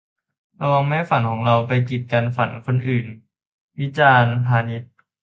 [0.61, 3.05] 'ระวังไม่ให้ฝันของเรา ไปกีดกันฝันคนอื่น'-
[3.79, 4.83] วิจารณ์ พานิช